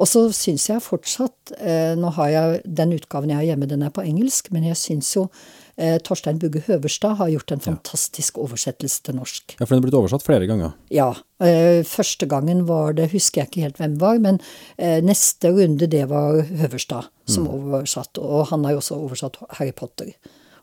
Og 0.00 0.08
så 0.08 0.24
syns 0.32 0.64
jeg 0.70 0.80
fortsatt 0.82 1.52
eh, 1.60 1.92
Nå 2.00 2.08
har 2.16 2.28
jeg 2.32 2.62
den 2.64 2.96
utgaven 2.96 3.30
jeg 3.30 3.36
har 3.42 3.48
hjemme, 3.52 3.68
den 3.68 3.82
er 3.86 3.90
på 3.92 4.02
engelsk, 4.08 4.50
men 4.50 4.64
jeg 4.64 4.76
syns 4.80 5.12
jo 5.14 5.26
eh, 5.28 5.65
Torstein 6.06 6.38
Bugge 6.40 6.62
Høverstad 6.66 7.16
har 7.18 7.28
gjort 7.28 7.52
en 7.52 7.60
fantastisk 7.60 8.38
oversettelse 8.40 9.02
til 9.04 9.18
norsk. 9.18 9.56
Ja, 9.58 9.66
for 9.66 9.74
den 9.74 9.82
er 9.82 9.86
blitt 9.86 9.98
oversatt 9.98 10.24
flere 10.24 10.46
ganger. 10.48 10.72
Ja. 10.90 11.10
Eh, 11.40 11.82
første 11.84 12.26
gangen 12.26 12.64
var 12.66 12.92
det, 12.96 13.10
husker 13.12 13.42
jeg 13.42 13.50
ikke 13.50 13.66
helt 13.66 13.78
hvem 13.82 13.98
var, 14.00 14.18
men 14.18 14.40
eh, 14.78 15.02
neste 15.04 15.52
runde 15.52 15.86
det 15.92 16.06
var 16.08 16.40
Høverstad 16.48 17.10
som 17.28 17.48
oversatt, 17.50 18.16
Og 18.22 18.46
han 18.52 18.64
har 18.64 18.72
jo 18.72 18.78
også 18.80 18.96
oversatt 19.02 19.36
Harry 19.58 19.72
Potter. 19.72 20.14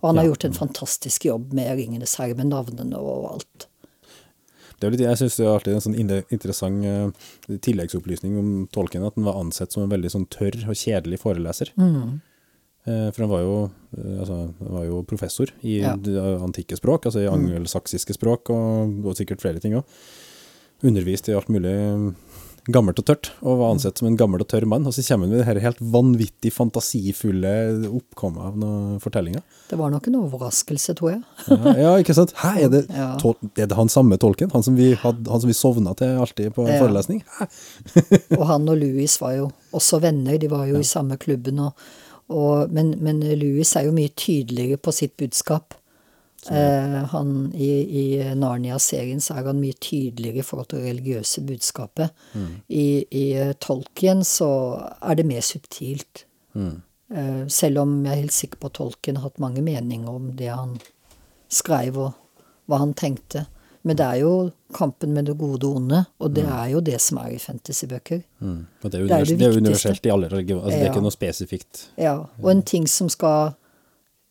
Og 0.02 0.10
han 0.10 0.18
har 0.18 0.26
Ja. 0.26 0.32
gjort 0.34 0.46
en 0.46 0.54
fantastisk 0.54 1.26
jobb 1.26 1.54
med 1.54 1.78
Ringenes 1.78 2.16
herre, 2.18 2.34
med 2.36 2.48
navnene 2.50 2.98
og 2.98 3.30
alt. 3.34 3.68
Det 4.80 4.88
er 4.88 4.92
litt, 4.92 5.00
jeg 5.06 5.18
syns 5.22 5.38
det 5.38 5.46
er 5.46 5.54
alltid 5.54 5.74
en 5.78 5.84
sånn 5.86 6.24
interessant 6.34 6.84
uh, 6.84 7.58
tilleggsopplysning 7.64 8.34
om 8.38 8.50
Tolkien, 8.74 9.06
at 9.08 9.16
han 9.16 9.24
var 9.24 9.38
ansett 9.40 9.72
som 9.72 9.84
en 9.86 9.90
veldig 9.94 10.10
sånn 10.12 10.26
tørr 10.28 10.58
og 10.68 10.76
kjedelig 10.76 11.22
foreleser. 11.22 11.72
Eh, 11.80 12.02
for 12.86 13.24
han 13.24 13.30
var 13.32 13.42
jo, 13.46 13.56
eh, 13.98 14.20
altså, 14.20 14.40
han 14.60 14.74
var 14.80 14.86
jo 14.90 15.04
professor 15.08 15.48
i 15.64 15.80
Ja. 15.82 15.94
antikke 16.44 16.76
språk, 16.80 17.06
altså 17.08 17.24
i 17.24 17.30
angelsaksiske 17.32 18.14
språk, 18.18 18.50
og, 18.52 19.06
og 19.06 19.16
sikkert 19.16 19.42
flere 19.42 19.60
ting 19.64 19.74
òg. 19.80 19.84
Undervist 20.84 21.30
i 21.30 21.34
alt 21.38 21.48
mulig 21.48 22.14
gammelt 22.72 23.00
og 23.00 23.06
tørt, 23.08 23.28
og 23.44 23.58
var 23.60 23.74
ansett 23.74 23.98
som 24.00 24.08
en 24.08 24.16
gammel 24.20 24.40
og 24.44 24.48
tørr 24.48 24.64
mann. 24.68 24.86
Og 24.88 24.94
så 24.96 25.04
kommer 25.04 25.28
han 25.28 25.32
med 25.34 25.40
det 25.42 25.48
her 25.50 25.60
helt 25.66 25.80
vanvittig 25.80 26.52
fantasifulle 26.56 27.52
oppkommet 27.90 28.40
av 28.48 28.58
noen 28.60 29.02
fortellinger. 29.04 29.42
Det 29.70 29.80
var 29.80 29.92
nok 29.92 30.08
en 30.08 30.16
overraskelse, 30.22 30.96
tror 30.96 31.12
jeg. 31.12 31.22
Ja, 31.50 31.74
ja, 31.80 31.92
ikke 32.00 32.16
sant? 32.16 32.32
Hæ, 32.40 32.54
er 32.64 32.70
det, 32.72 32.82
Ja. 32.96 33.10
tol 33.20 33.36
er 33.60 33.68
det 33.68 33.76
han 33.80 33.92
samme 33.92 34.16
tolken? 34.20 34.52
Han 34.56 34.64
som 34.64 34.76
vi, 34.80 34.94
had, 34.96 35.24
han 35.28 35.44
som 35.44 35.52
vi 35.52 35.56
sovna 35.60 35.96
til 36.00 36.16
alltid 36.24 36.54
på 36.56 36.68
Ja. 36.68 36.80
forelesning? 36.84 37.24
Og 38.40 38.48
han 38.48 38.68
og 38.72 38.80
Louis 38.80 39.18
var 39.22 39.36
jo 39.40 39.52
også 39.76 40.00
venner, 40.04 40.38
de 40.40 40.48
var 40.52 40.66
jo 40.72 40.80
i 40.80 40.88
samme 40.88 41.18
klubben. 41.20 41.60
Og, 41.60 41.74
og, 42.32 42.72
men, 42.74 42.94
men 43.04 43.20
Louis 43.40 43.76
er 43.76 43.88
jo 43.88 43.96
mye 43.96 44.12
tydeligere 44.16 44.78
på 44.78 44.94
sitt 44.96 45.18
budskap. 45.20 45.76
Eh, 46.52 46.96
han, 47.14 47.54
I 47.56 47.70
i 48.00 48.06
Narnia-serien 48.36 49.22
så 49.24 49.38
er 49.38 49.48
han 49.48 49.62
mye 49.62 49.78
tydeligere 49.80 50.42
i 50.42 50.46
forhold 50.48 50.72
til 50.72 50.82
det 50.82 50.90
religiøse 50.92 51.44
budskapet. 51.48 52.26
I, 52.68 53.06
I 53.12 53.26
eh, 53.40 53.54
Tolkien 53.64 54.24
så 54.28 54.50
er 55.02 55.20
det 55.20 55.28
mer 55.30 55.46
subtilt. 55.46 56.26
Eh, 57.14 57.46
selv 57.48 57.84
om 57.84 57.96
jeg 58.06 58.12
er 58.12 58.22
helt 58.26 58.36
sikker 58.36 58.60
på 58.60 58.72
at 58.72 58.78
Tolkien 58.80 59.20
har 59.20 59.30
hatt 59.30 59.44
mange 59.44 59.64
meninger 59.64 60.10
om 60.10 60.32
det 60.40 60.52
han 60.52 60.78
skrev 61.54 62.00
og 62.08 62.14
hva 62.68 62.80
han 62.82 62.96
tenkte. 62.98 63.46
Men 63.84 63.98
det 64.00 64.06
er 64.06 64.20
jo 64.22 64.34
kampen 64.74 65.12
med 65.14 65.26
det 65.28 65.36
gode 65.38 65.68
og 65.68 65.76
onde, 65.82 66.06
og 66.24 66.36
det 66.36 66.46
er 66.48 66.70
jo 66.72 66.80
det 66.80 67.02
som 67.04 67.18
er 67.20 67.34
i 67.36 67.40
fantasybøker. 67.42 68.22
Mm. 68.40 68.62
Det 68.82 68.94
er 68.94 69.08
Det 69.08 69.12
er 69.12 69.26
det 69.26 69.40
det 69.40 69.48
er 69.48 69.58
universelt 69.58 70.06
i 70.06 70.10
alle 70.14 70.30
religioner. 70.32 70.64
Altså, 70.64 70.78
Det 70.80 70.88
er 70.88 70.94
ikke 70.94 71.04
noe 71.04 71.12
spesifikt. 71.18 71.88
Ja, 71.98 72.14
og 72.42 72.52
en 72.52 72.64
ting 72.64 72.88
som 72.88 73.10
skal 73.10 73.54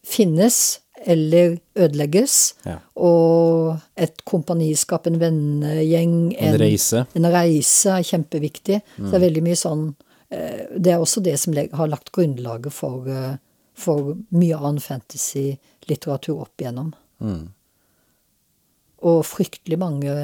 finnes 0.04 0.80
eller 1.06 1.58
ødelegges. 1.76 2.54
Ja. 2.66 2.78
Og 2.96 3.76
et 3.96 4.24
kompaniskap, 4.24 5.06
en 5.06 5.20
vennegjeng, 5.20 6.34
En 6.38 6.58
reise. 6.60 7.06
en 7.14 7.26
reise 7.26 7.90
er 7.90 8.02
kjempeviktig. 8.02 8.82
Så 8.96 9.10
det 9.10 9.14
er 9.14 9.26
veldig 9.28 9.42
mye 9.42 9.58
sånn 9.58 9.94
eh, 10.30 10.66
Det 10.78 10.92
er 10.92 10.98
også 11.02 11.22
det 11.22 11.38
som 11.38 11.54
har 11.54 11.88
lagt 11.88 12.12
grunnlaget 12.12 12.72
for, 12.72 13.08
eh, 13.08 13.36
for 13.74 14.16
mye 14.30 14.56
annen 14.56 14.80
fantasy-litteratur 14.80 16.40
opp 16.40 16.60
igjennom. 16.60 16.94
Mm. 17.20 17.48
Og 19.02 19.24
fryktelig 19.26 19.78
mange 19.78 20.14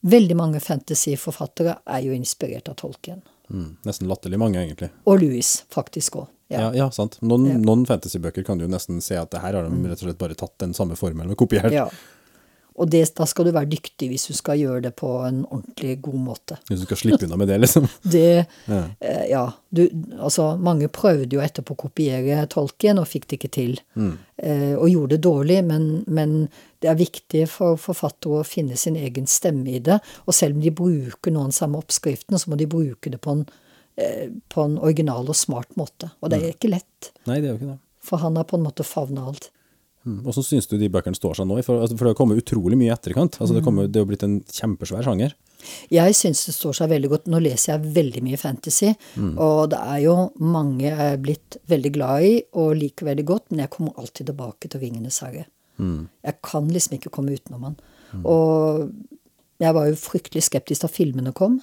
Veldig 0.00 0.32
mange 0.38 0.60
fantasyforfattere 0.64 1.74
er 1.92 2.00
jo 2.06 2.14
inspirert 2.16 2.70
av 2.72 2.76
Tolkien. 2.80 3.18
Mm. 3.52 3.74
Nesten 3.84 4.08
latterlig 4.08 4.38
mange, 4.40 4.56
egentlig. 4.62 4.88
Og 5.04 5.18
Louis, 5.20 5.50
faktisk 5.68 6.16
òg. 6.22 6.30
Ja, 6.48 6.70
ja, 6.74 6.86
sant. 6.90 7.18
Noen, 7.20 7.44
Ja. 7.50 7.58
Mm. 7.58 7.66
noen 7.66 7.82
fantasybøker 7.86 8.42
kan 8.46 8.56
du 8.58 8.64
jo 8.64 8.70
nesten 8.72 9.02
se 9.04 9.18
at 9.20 9.28
det 9.30 9.42
her 9.42 9.52
har 9.58 9.68
de 9.68 9.82
rett 9.90 10.00
og 10.00 10.06
slett 10.08 10.18
bare 10.18 10.34
tatt 10.34 10.56
den 10.58 10.72
samme 10.72 10.96
formelen 10.96 11.30
og 11.30 11.36
kopiert. 11.36 11.70
Ja. 11.70 11.84
Og 12.80 12.88
det, 12.88 13.02
da 13.14 13.26
skal 13.28 13.44
du 13.44 13.52
være 13.52 13.68
dyktig 13.68 14.08
hvis 14.08 14.24
du 14.30 14.32
skal 14.32 14.56
gjøre 14.56 14.80
det 14.86 14.94
på 14.96 15.10
en 15.26 15.42
ordentlig 15.44 16.00
god 16.00 16.14
måte. 16.16 16.56
Hvis 16.70 16.80
du 16.80 16.86
skal 16.86 16.96
slippe 16.96 17.26
unna 17.26 17.36
med 17.36 17.48
det, 17.52 17.58
liksom. 17.60 17.86
Det 18.02 18.46
Ja. 18.66 18.80
eh, 19.00 19.26
Ja, 19.28 19.52
du 19.70 19.84
Altså, 20.18 20.56
mange 20.58 20.88
prøvde 20.88 21.28
jo 21.36 21.40
etterpå 21.44 21.76
å 21.76 21.82
kopiere 21.84 22.46
tolken 22.48 22.98
og 22.98 23.06
fikk 23.06 23.26
det 23.28 23.36
ikke 23.38 23.52
til. 23.52 23.78
Eh, 24.38 24.74
og 24.80 24.88
gjorde 24.88 25.10
det 25.18 25.20
dårlig, 25.28 25.62
men, 25.66 26.04
men 26.06 26.48
det 26.80 26.88
er 26.88 26.98
viktig 26.98 27.44
for 27.52 27.80
forfattere 27.80 28.40
å 28.40 28.46
finne 28.46 28.78
sin 28.80 28.96
egen 28.96 29.28
stemme 29.28 29.76
i 29.76 29.82
det. 29.84 29.98
Og 30.26 30.36
selv 30.36 30.56
om 30.56 30.64
de 30.64 30.72
bruker 30.72 31.34
noen 31.34 31.52
samme 31.52 31.80
oppskriftene, 31.80 32.40
så 32.40 32.52
må 32.52 32.58
de 32.60 32.68
bruke 32.70 33.12
det 33.12 33.20
på 33.20 33.36
en, 33.36 33.46
eh, 33.96 34.28
på 34.48 34.64
en 34.64 34.78
original 34.78 35.28
og 35.28 35.36
smart 35.36 35.76
måte. 35.76 36.12
Og 36.22 36.30
det 36.32 36.40
er 36.40 36.54
ikke 36.54 36.72
lett, 36.72 37.12
Nei, 37.26 37.40
det 37.40 37.50
er 37.50 37.52
jo 37.52 37.58
ikke 37.60 37.72
det. 37.74 37.80
for 38.00 38.18
han 38.18 38.36
har 38.36 38.44
på 38.44 38.56
en 38.56 38.64
måte 38.64 38.84
favna 38.84 39.26
alt. 39.28 39.50
Mm. 40.06 40.22
Hvordan 40.24 40.44
syns 40.46 40.66
du 40.66 40.78
de 40.80 40.88
bøkene 40.88 41.14
står 41.14 41.36
seg 41.36 41.46
nå? 41.46 41.60
For, 41.60 41.82
altså, 41.84 41.98
for 41.98 42.06
det 42.06 42.14
har 42.14 42.16
kommet 42.16 42.40
utrolig 42.40 42.78
mye 42.80 42.88
i 42.88 42.94
etterkant. 42.94 43.36
Altså, 43.36 43.52
det, 43.58 43.64
kommer, 43.66 43.84
det 43.84 44.00
er 44.00 44.06
jo 44.06 44.08
blitt 44.08 44.24
en 44.24 44.40
kjempesvær 44.48 45.04
sjanger. 45.04 45.34
Jeg 45.92 46.16
syns 46.16 46.46
det 46.48 46.54
står 46.56 46.78
seg 46.78 46.88
veldig 46.94 47.10
godt. 47.12 47.28
Nå 47.28 47.42
leser 47.44 47.74
jeg 47.74 47.92
veldig 47.98 48.22
mye 48.24 48.40
fantasy, 48.40 48.94
og 49.36 49.68
det 49.74 49.80
er 49.92 49.98
jo 50.06 50.14
mange 50.40 50.86
jeg 50.86 50.96
er 50.96 51.20
blitt 51.20 51.58
veldig 51.68 51.92
glad 51.92 52.24
i 52.24 52.34
og 52.56 52.78
liker 52.80 53.10
veldig 53.10 53.26
godt, 53.28 53.50
men 53.50 53.66
jeg 53.66 53.74
kommer 53.76 54.00
alltid 54.00 54.32
tilbake 54.32 54.72
til 54.72 54.80
'Vingenes 54.80 55.20
herre. 55.20 55.44
Jeg 55.80 56.38
kan 56.46 56.68
liksom 56.68 56.96
ikke 56.98 57.12
komme 57.14 57.36
utenom 57.36 57.68
han. 57.68 57.76
Og 58.24 58.90
jeg 59.60 59.76
var 59.76 59.90
jo 59.90 60.00
fryktelig 60.00 60.46
skeptisk 60.46 60.84
da 60.84 60.90
filmene 60.90 61.32
kom, 61.36 61.60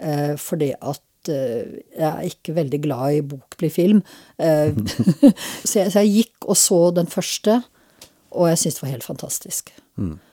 eh, 0.00 0.36
fordi 0.40 0.72
at 0.80 1.28
eh, 1.28 1.80
jeg 1.98 2.08
er 2.08 2.30
ikke 2.30 2.54
veldig 2.56 2.80
glad 2.82 3.18
i 3.18 3.20
bok 3.34 3.58
blir 3.60 3.70
film. 3.70 4.02
Eh, 4.38 4.72
så, 5.68 5.82
jeg, 5.82 5.92
så 5.92 6.00
jeg 6.00 6.14
gikk 6.14 6.48
og 6.48 6.56
så 6.56 6.80
den 6.96 7.10
første, 7.12 7.60
og 8.30 8.48
jeg 8.48 8.58
syntes 8.62 8.78
det 8.78 8.82
var 8.86 8.94
helt 8.94 9.08
fantastisk. 9.08 9.72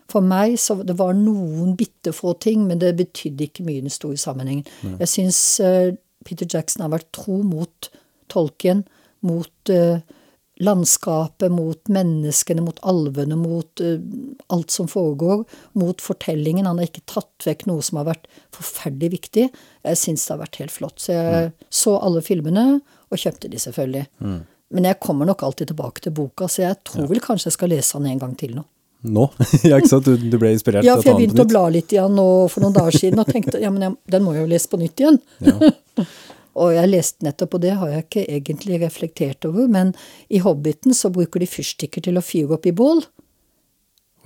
For 0.08 0.24
meg 0.24 0.56
så 0.64 0.78
det 0.88 0.96
var 1.00 1.16
noen 1.18 1.76
bitte 1.80 2.14
få 2.16 2.34
ting, 2.40 2.64
men 2.70 2.80
det 2.80 2.96
betydde 3.00 3.50
ikke 3.50 3.66
mye 3.68 3.82
i 3.82 3.86
den 3.88 3.94
store 3.94 4.20
sammenhengen. 4.22 4.68
Jeg 5.02 5.12
syns 5.12 5.42
eh, 5.60 5.96
Peter 6.26 6.48
Jackson 6.48 6.86
har 6.86 6.94
vært 6.96 7.12
tro 7.16 7.42
mot 7.44 7.90
tolken, 8.32 8.86
mot 9.28 9.72
eh, 9.74 10.00
landskapet, 10.64 11.52
mot 11.54 11.92
menneskene, 11.92 12.64
mot 12.66 12.80
alvene, 12.82 13.38
mot 13.40 13.82
eh, 13.84 14.00
alt 14.54 14.74
som 14.74 14.90
foregår, 14.90 15.44
mot 15.78 16.02
fortellingen. 16.02 16.66
Han 16.66 16.82
har 16.82 16.90
ikke 16.90 17.06
tatt 17.10 17.48
vekk 17.48 17.68
noe 17.70 17.86
som 17.86 18.02
har 18.02 18.10
vært 18.12 18.30
forferdelig 18.56 19.12
viktig. 19.18 19.48
Jeg 19.88 20.02
syns 20.02 20.26
det 20.26 20.34
har 20.36 20.44
vært 20.46 20.62
helt 20.64 20.74
flott. 20.74 21.02
Så 21.04 21.16
jeg 21.16 21.52
så 21.70 21.98
alle 22.02 22.24
filmene, 22.26 22.80
og 23.08 23.22
kjøpte 23.22 23.52
de 23.52 23.60
selvfølgelig. 23.62 24.08
Men 24.76 24.88
jeg 24.90 25.00
kommer 25.04 25.30
nok 25.30 25.46
alltid 25.48 25.70
tilbake 25.72 26.04
til 26.04 26.16
boka, 26.16 26.50
så 26.52 26.66
jeg 26.66 26.82
tror 26.88 27.08
vel 27.08 27.24
kanskje 27.24 27.52
jeg 27.52 27.56
skal 27.56 27.72
lese 27.72 28.00
den 28.00 28.10
en 28.12 28.26
gang 28.26 28.34
til 28.40 28.58
nå. 28.58 28.66
Nå? 29.08 29.28
ja, 29.70 29.78
ikke 29.78 29.92
sant? 29.92 30.08
Du, 30.10 30.18
du 30.18 30.40
ble 30.42 30.52
inspirert 30.56 30.86
Ja, 30.86 30.98
til 30.98 31.06
for 31.06 31.14
å 31.14 31.14
ta 31.14 31.14
jeg 31.14 31.14
den 31.14 31.22
begynte 31.22 31.44
på 31.44 31.46
å 31.46 31.52
bla 31.54 31.68
litt 31.72 31.94
i 31.94 32.00
den 32.02 32.18
for 32.52 32.66
noen 32.66 32.76
dager 32.76 32.98
siden 32.98 33.22
og 33.22 33.30
tenkte 33.30 33.62
ja, 33.62 33.70
men 33.74 33.86
jeg, 33.86 33.96
den 34.16 34.26
må 34.26 34.34
jeg 34.36 34.44
jo 34.44 34.50
lese 34.52 34.72
på 34.72 34.80
nytt 34.82 35.04
igjen. 35.04 35.22
Ja. 35.46 35.72
Og 36.58 36.74
jeg 36.74 36.90
leste 36.90 37.26
nettopp, 37.26 37.58
og 37.58 37.64
det 37.64 37.76
har 37.78 37.92
jeg 37.92 38.06
ikke 38.06 38.26
egentlig 38.26 38.80
reflektert 38.82 39.46
over, 39.48 39.68
men 39.72 39.94
i 40.34 40.42
Hobbiten 40.42 40.96
så 40.98 41.12
bruker 41.14 41.44
de 41.44 41.50
fyrstikker 41.50 42.04
til 42.08 42.18
å 42.18 42.26
fyre 42.26 42.58
opp 42.58 42.66
i 42.70 42.74
bål. 42.76 43.04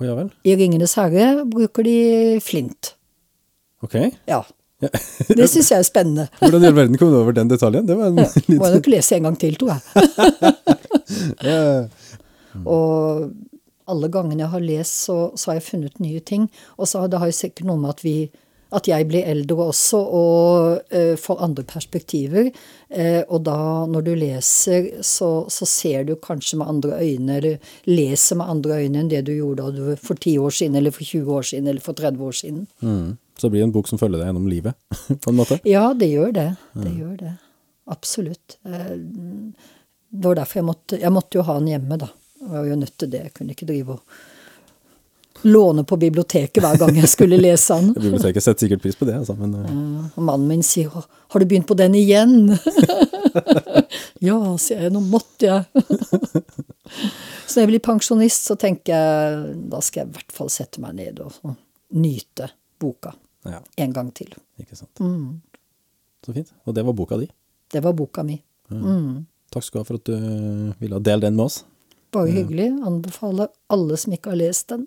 Å 0.00 0.08
ja 0.08 0.16
vel. 0.16 0.32
I 0.48 0.56
Ringenes 0.58 0.96
herre 0.98 1.44
bruker 1.48 1.86
de 1.86 1.96
flint. 2.42 2.94
Ok. 3.84 3.98
Ja. 4.30 4.42
Det 5.38 5.46
syns 5.46 5.70
jeg 5.70 5.78
er 5.78 5.86
spennende. 5.86 6.26
Hvordan 6.40 6.64
i 6.64 6.70
all 6.70 6.78
verden 6.80 6.98
kom 6.98 7.12
du 7.12 7.20
over 7.20 7.36
den 7.36 7.50
detaljen? 7.52 7.86
Det 7.86 7.94
var 7.98 8.10
en 8.10 8.18
Må 8.18 8.24
litt 8.24 8.48
jeg 8.50 8.80
nok 8.80 8.90
lese 8.90 9.18
en 9.18 9.28
gang 9.28 9.38
til, 9.38 9.58
tror 9.60 9.76
jeg. 9.76 9.82
ja. 11.46 11.62
Og 12.64 13.28
alle 13.92 14.08
gangene 14.12 14.44
jeg 14.44 14.52
har 14.54 14.64
lest, 14.64 15.04
så, 15.06 15.16
så 15.38 15.52
har 15.52 15.60
jeg 15.60 15.68
funnet 15.68 16.00
nye 16.02 16.22
ting. 16.24 16.48
Og 16.78 16.88
så 16.90 17.02
har 17.02 17.12
det 17.12 17.20
har 17.22 17.30
jo 17.30 17.36
sikkert 17.36 17.68
noe 17.68 17.80
med 17.82 17.94
at 17.94 18.02
vi 18.04 18.16
at 18.72 18.88
jeg 18.88 19.06
blir 19.10 19.26
eldre 19.28 19.66
også 19.70 19.98
og 20.18 20.92
eh, 20.94 21.14
får 21.20 21.42
andre 21.44 21.64
perspektiver. 21.68 22.48
Eh, 22.88 23.20
og 23.28 23.44
da, 23.46 23.56
når 23.90 24.06
du 24.06 24.12
leser, 24.18 24.88
så, 25.04 25.30
så 25.52 25.68
ser 25.68 26.06
du 26.08 26.14
kanskje 26.16 26.58
med 26.60 26.70
andre 26.72 27.00
øyne, 27.02 27.36
eller 27.38 27.74
leser 27.90 28.40
med 28.40 28.52
andre 28.54 28.80
øyne 28.82 29.02
enn 29.02 29.10
det 29.12 29.24
du 29.28 29.34
gjorde 29.36 29.68
du 29.76 29.84
for 30.00 30.16
10 30.16 30.38
år 30.42 30.56
siden, 30.58 30.78
eller 30.80 30.94
for 30.94 31.04
20 31.04 31.36
år 31.38 31.48
siden, 31.52 31.68
eller 31.72 31.84
for 31.84 31.98
30 31.98 32.24
år 32.28 32.38
siden. 32.40 32.64
Mm. 32.80 33.12
Så 33.38 33.46
det 33.46 33.54
blir 33.56 33.64
en 33.66 33.74
bok 33.74 33.88
som 33.88 34.00
følger 34.00 34.20
deg 34.20 34.28
gjennom 34.30 34.48
livet, 34.50 34.76
på 35.24 35.32
en 35.32 35.38
måte. 35.38 35.60
Ja, 35.68 35.86
det 35.96 36.10
gjør 36.12 36.34
det. 36.36 36.48
Det 36.76 36.92
gjør 36.96 37.14
det. 37.26 37.36
Absolutt. 37.92 38.58
Eh, 38.64 38.96
Det 40.12 40.28
var 40.28 40.36
derfor 40.36 40.58
jeg 40.60 40.64
måtte 40.68 40.98
Jeg 41.00 41.12
måtte 41.12 41.38
jo 41.38 41.42
ha 41.48 41.54
den 41.58 41.70
hjemme, 41.72 41.96
da. 41.96 42.10
Jeg 42.42 42.50
var 42.52 42.66
jo 42.68 42.76
nødt 42.76 42.96
til 43.00 43.10
det. 43.10 43.22
Jeg 43.26 43.32
kunne 43.36 43.54
ikke 43.54 43.66
drive 43.68 43.96
og 43.96 44.20
låne 45.42 45.84
på 45.84 45.96
biblioteket 45.96 46.62
hver 46.62 46.78
gang 46.80 46.96
jeg 46.96 47.10
skulle 47.10 47.38
lese 47.40 47.76
den. 47.78 47.92
Biblioteket 47.98 48.44
setter 48.44 48.66
sikkert 48.66 48.82
pris 48.84 48.98
på 48.98 49.08
det, 49.08 49.16
altså, 49.20 49.36
men 49.38 49.54
eh, 49.58 50.18
Og 50.18 50.22
mannen 50.26 50.48
min 50.48 50.62
sier 50.66 50.90
'Har 50.92 51.40
du 51.40 51.46
begynt 51.46 51.66
på 51.66 51.76
den 51.78 51.94
igjen?' 51.94 52.58
ja, 54.28 54.38
sier 54.58 54.82
jeg. 54.86 54.92
Nå 54.92 55.00
måtte 55.00 55.48
jeg. 55.48 55.64
så 57.46 57.56
når 57.56 57.62
jeg 57.62 57.70
blir 57.72 57.84
pensjonist, 57.84 58.46
så 58.50 58.56
tenker 58.60 58.92
jeg 58.92 59.56
da 59.72 59.80
skal 59.80 60.02
jeg 60.02 60.10
i 60.10 60.16
hvert 60.18 60.32
fall 60.32 60.52
sette 60.52 60.82
meg 60.82 60.94
ned 61.00 61.20
og 61.24 61.56
nyte 61.92 62.50
boka 62.80 63.14
ja, 63.44 63.60
en 63.76 63.92
gang 63.92 64.12
til. 64.14 64.34
ikke 64.60 64.76
sant. 64.76 65.00
Mm. 65.00 65.40
Så 66.26 66.32
fint. 66.32 66.52
Og 66.64 66.74
det 66.74 66.84
var 66.86 66.92
boka 66.92 67.18
di. 67.18 67.28
Det 67.72 67.80
var 67.82 67.92
boka 67.96 68.22
mi. 68.22 68.38
Mm. 68.70 69.24
Takk 69.52 69.64
skal 69.64 69.80
du 69.80 69.82
ha 69.82 69.88
for 69.88 70.00
at 70.00 70.08
du 70.08 70.74
ville 70.80 71.00
dele 71.00 71.26
den 71.26 71.36
med 71.36 71.48
oss. 71.48 71.62
Bare 72.12 72.30
hyggelig. 72.30 72.68
Anbefaler 72.84 73.48
alle 73.72 73.96
som 73.96 74.12
ikke 74.12 74.32
har 74.32 74.40
lest 74.40 74.68
den, 74.68 74.86